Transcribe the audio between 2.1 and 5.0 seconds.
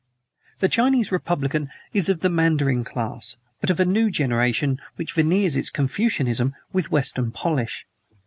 the mandarin class, but of a new generation